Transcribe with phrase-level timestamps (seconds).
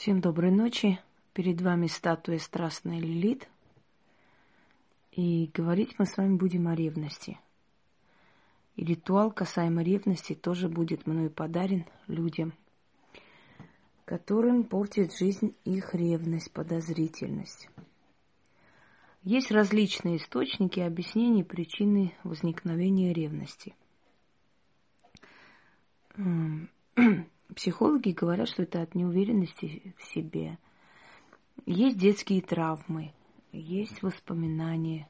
[0.00, 0.98] Всем доброй ночи.
[1.34, 3.50] Перед вами статуя страстная Лилит.
[5.12, 7.38] И говорить мы с вами будем о ревности.
[8.76, 12.54] И ритуал касаемо ревности тоже будет мною подарен людям,
[14.06, 17.68] которым портит жизнь их ревность, подозрительность.
[19.22, 23.74] Есть различные источники объяснений причины возникновения ревности.
[27.56, 30.58] Психологи говорят, что это от неуверенности в себе.
[31.66, 33.12] Есть детские травмы,
[33.52, 35.08] есть воспоминания,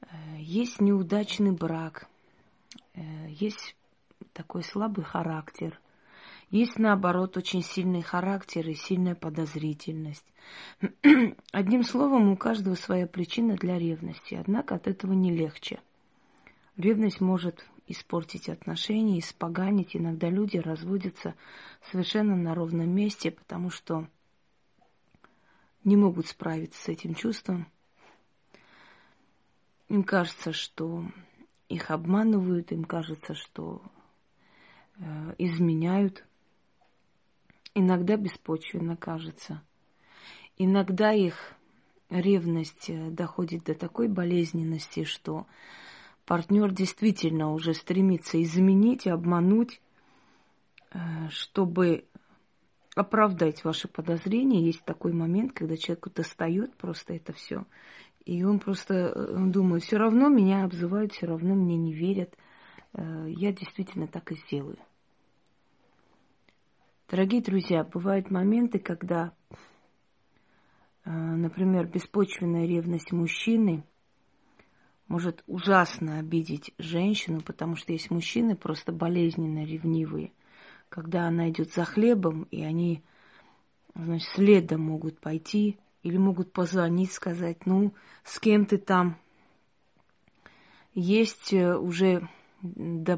[0.00, 0.06] э,
[0.38, 2.08] есть неудачный брак,
[2.94, 3.76] э, есть
[4.32, 5.78] такой слабый характер,
[6.50, 10.24] есть наоборот очень сильный характер и сильная подозрительность.
[11.52, 15.80] Одним словом, у каждого своя причина для ревности, однако от этого не легче.
[16.76, 19.96] Ревность может испортить отношения, испоганить.
[19.96, 21.34] Иногда люди разводятся
[21.90, 24.06] совершенно на ровном месте, потому что
[25.84, 27.66] не могут справиться с этим чувством.
[29.88, 31.04] Им кажется, что
[31.68, 33.82] их обманывают, им кажется, что
[34.98, 36.24] э, изменяют.
[37.74, 39.62] Иногда беспочвенно кажется.
[40.58, 41.54] Иногда их
[42.10, 45.46] ревность э, доходит до такой болезненности, что
[46.28, 49.80] партнер действительно уже стремится изменить, обмануть,
[50.92, 50.98] э,
[51.30, 52.04] чтобы
[52.94, 54.62] оправдать ваши подозрения.
[54.62, 57.64] Есть такой момент, когда человеку достает просто это все.
[58.26, 62.36] И он просто он думает, все равно меня обзывают, все равно мне не верят.
[62.92, 64.78] Э, я действительно так и сделаю.
[67.08, 69.32] Дорогие друзья, бывают моменты, когда,
[71.06, 73.82] э, например, беспочвенная ревность мужчины–
[75.08, 80.32] может ужасно обидеть женщину, потому что есть мужчины просто болезненно ревнивые.
[80.88, 83.02] Когда она идет за хлебом, и они,
[83.94, 87.92] значит, следом могут пойти, или могут позвонить, сказать, ну,
[88.24, 89.18] с кем ты там?
[90.94, 92.28] Есть э, уже
[92.62, 93.16] до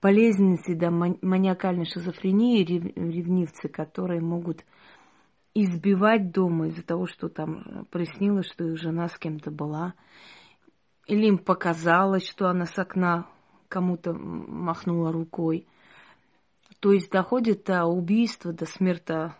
[0.00, 4.64] болезненности, до маниакальной шизофрении ревнивцы, которые могут
[5.54, 9.94] избивать дома из-за того, что там приснилось, что их жена с кем-то была.
[11.10, 13.26] Или им показалось, что она с окна
[13.68, 15.66] кому-то махнула рукой.
[16.78, 19.36] То есть доходит до убийства, до смерта,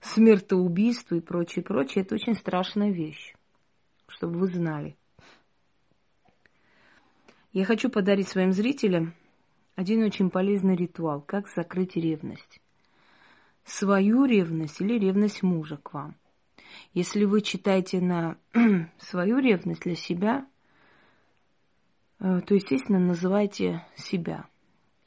[0.00, 2.04] смертоубийства и прочее, прочее.
[2.04, 3.34] Это очень страшная вещь,
[4.06, 4.96] чтобы вы знали.
[7.52, 9.12] Я хочу подарить своим зрителям
[9.74, 12.60] один очень полезный ритуал, как закрыть ревность.
[13.64, 16.14] Свою ревность или ревность мужа к вам.
[16.94, 18.36] Если вы читаете на
[18.98, 20.46] свою ревность для себя,
[22.22, 24.46] то, естественно, называйте себя.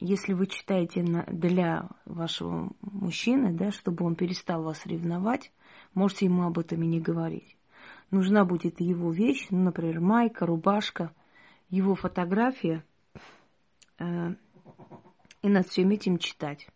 [0.00, 5.50] Если вы читаете для вашего мужчины, да, чтобы он перестал вас ревновать,
[5.94, 7.56] можете ему об этом и не говорить.
[8.10, 11.10] Нужна будет его вещь, ну, например, майка, рубашка,
[11.70, 12.84] его фотография,
[13.98, 14.34] э,
[15.40, 16.68] и над всем этим читать.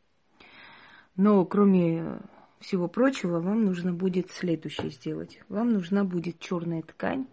[1.17, 2.23] Но кроме
[2.61, 5.43] всего прочего, вам нужно будет следующее сделать.
[5.51, 7.27] Вам нужна будет черная ткань,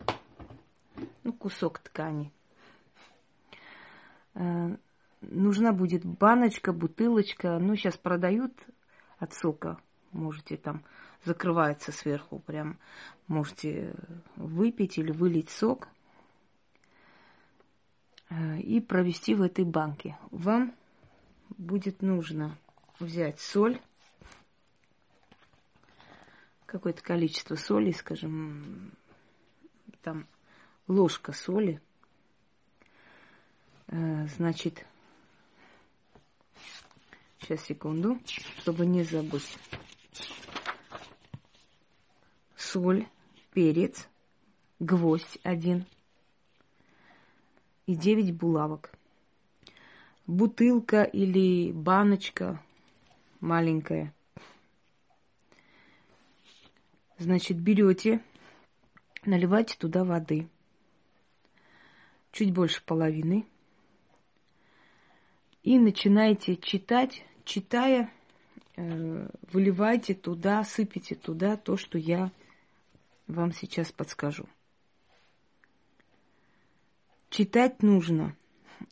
[1.24, 2.37] ну, кусок ткани– Э,
[5.22, 7.58] нужна будет баночка, бутылочка.
[7.60, 8.54] Ну, сейчас продают
[9.20, 9.80] от сока.
[10.12, 10.84] Можете там,
[11.26, 12.78] закрывается сверху прям.
[13.28, 13.94] Можете
[14.36, 15.90] выпить или вылить сок
[18.30, 20.18] э, и провести в этой банке.
[20.32, 20.74] Вам
[21.58, 22.58] будет нужно
[23.00, 23.82] взять соль,
[26.66, 28.92] какое-то количество соли, скажем,
[30.02, 30.26] там
[30.88, 31.87] ложка соли– Э,
[33.88, 34.86] значит,
[37.40, 38.20] сейчас секунду,
[38.60, 39.58] чтобы не забыть.
[42.56, 43.08] Соль,
[43.54, 44.08] перец,
[44.80, 45.86] гвоздь один
[47.86, 48.92] и 9 булавок.
[50.26, 52.62] Бутылка или баночка
[53.40, 54.14] маленькая.
[57.18, 58.22] Значит, берете,
[59.26, 60.50] наливайте туда воды.
[62.32, 63.48] Чуть больше половины
[65.68, 68.10] и начинаете читать, читая,
[68.78, 72.32] э, выливайте туда, сыпите туда то, что я
[73.28, 74.48] вам сейчас подскажу.
[77.30, 78.34] Читать нужно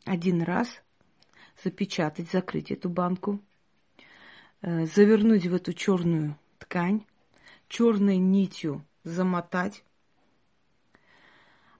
[0.04, 0.68] один раз,
[1.64, 3.40] запечатать, закрыть эту банку,
[4.62, 7.06] э, завернуть в эту черную ткань,
[7.70, 9.82] черной нитью замотать,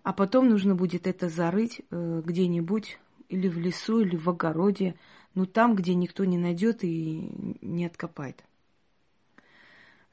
[0.04, 2.98] а потом нужно будет это зарыть э, где-нибудь
[3.30, 4.96] или в лесу, или в огороде,
[5.34, 7.30] ну там, где никто не найдет и
[7.62, 8.44] не откопает.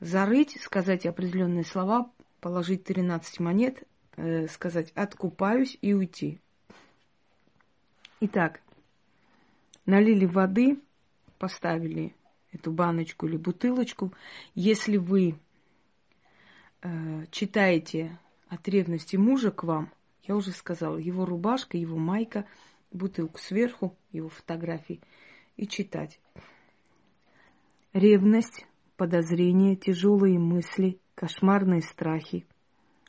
[0.01, 2.11] зарыть, сказать определенные слова,
[2.41, 3.85] положить 13 монет,
[4.17, 6.41] э, сказать «откупаюсь» и уйти.
[8.21, 8.61] Итак,
[9.87, 10.81] налили воды,
[11.39, 12.15] поставили
[12.53, 14.13] эту баночку или бутылочку.
[14.55, 15.37] Если вы
[16.83, 18.19] э, читаете
[18.49, 19.91] от ревности мужа к вам,
[20.25, 22.45] я уже сказала, его рубашка, его майка,
[22.93, 25.01] бутылку сверху, его фотографии,
[25.57, 26.21] и читать.
[27.93, 28.67] Ревность,
[28.97, 32.47] подозрения, тяжелые мысли, кошмарные страхи,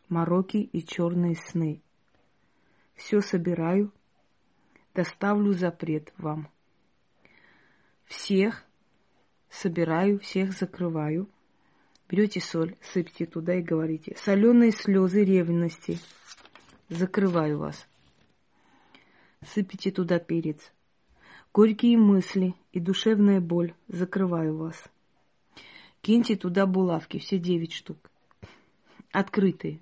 [0.09, 1.81] мороки и черные сны.
[2.95, 3.91] Все собираю,
[4.93, 6.49] доставлю запрет вам.
[8.05, 8.65] Всех
[9.49, 11.29] собираю, всех закрываю.
[12.09, 14.15] Берете соль, сыпьте туда и говорите.
[14.17, 15.97] Соленые слезы ревности.
[16.89, 17.87] Закрываю вас.
[19.47, 20.73] Сыпите туда перец.
[21.53, 23.73] Горькие мысли и душевная боль.
[23.87, 24.81] Закрываю вас.
[26.01, 28.09] Киньте туда булавки, все девять штук.
[29.11, 29.79] Открытые.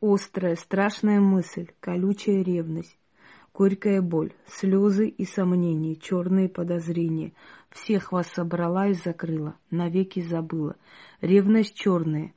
[0.00, 2.98] Острая, страшная мысль, колючая ревность,
[3.54, 7.32] горькая боль, слезы и сомнения, черные подозрения.
[7.70, 10.76] Всех вас собрала и закрыла, навеки забыла.
[11.20, 12.34] Ревность черная,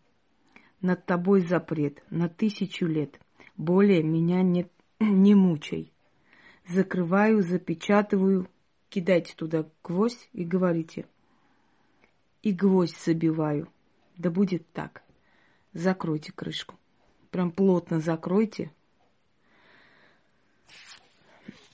[0.82, 3.20] над тобой запрет на тысячу лет.
[3.58, 5.92] Более меня не, не мучай.
[6.68, 8.50] Закрываю, запечатываю,
[8.90, 11.06] кидайте туда гвоздь и говорите.
[12.42, 13.72] И гвоздь забиваю.
[14.18, 15.04] Да будет так.
[15.74, 16.76] Закройте крышку.
[17.32, 18.72] Прям плотно закройте,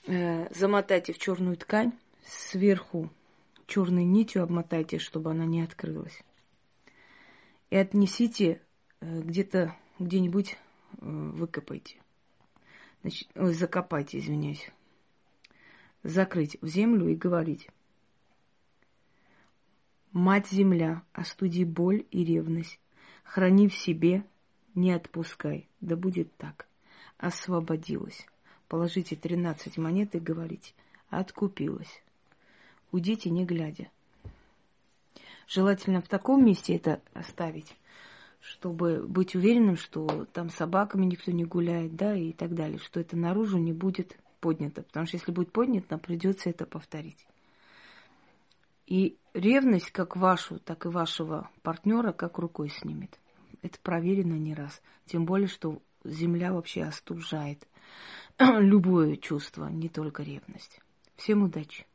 [0.06, 1.94] Э, замотайте в черную ткань,
[2.26, 3.10] сверху
[3.68, 6.22] черной нитью обмотайте, чтобы она не открылась.
[7.70, 8.62] И отнесите
[9.00, 10.58] э, где-то, где-нибудь э,
[11.00, 12.03] выкопайте.
[13.04, 14.72] Значит, ой, закопайте, извиняюсь.
[16.04, 17.70] Закрыть в землю и говорить.
[20.14, 22.80] Мать земля, остуди боль и ревность.
[23.24, 24.26] Храни в себе,
[24.74, 25.68] не отпускай.
[25.82, 26.68] Да будет так.
[27.18, 28.26] Освободилась.
[28.68, 30.74] Положите 13 монет и говорите,
[31.10, 32.02] откупилась.
[32.92, 33.90] Уйдите, не глядя.
[35.48, 37.76] Желательно в таком месте это оставить,
[38.44, 43.16] чтобы быть уверенным, что там собаками никто не гуляет, да, и так далее, что это
[43.16, 44.84] наружу не будет поднято.
[44.84, 47.26] Потому что если будет поднято, придется это повторить.
[48.86, 53.18] И ревность как вашу, так и вашего партнера как рукой снимет.
[53.62, 54.82] Это проверено не раз.
[55.06, 57.66] Тем более, что земля вообще остужает
[58.40, 60.82] любое чувство, не только ревность.
[61.16, 61.86] Всем удачи!